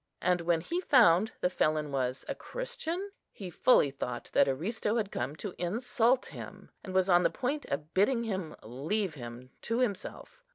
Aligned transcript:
and 0.19 0.41
when 0.41 0.61
he 0.61 0.81
found 0.81 1.31
the 1.41 1.47
felon 1.49 1.91
was 1.91 2.25
a 2.27 2.33
Christian, 2.33 3.11
he 3.31 3.51
fully 3.51 3.91
thought 3.91 4.31
that 4.33 4.47
Aristo 4.49 4.95
had 4.95 5.11
come 5.11 5.35
to 5.35 5.53
insult 5.59 6.25
him, 6.25 6.71
and 6.83 6.91
was 6.95 7.07
on 7.07 7.21
the 7.21 7.29
point 7.29 7.65
of 7.65 7.93
bidding 7.93 8.23
him 8.23 8.55
leave 8.63 9.13
him 9.13 9.51
to 9.61 9.77
himself. 9.77 10.41